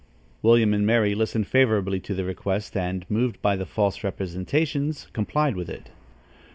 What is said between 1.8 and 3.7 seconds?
to the request and, moved by the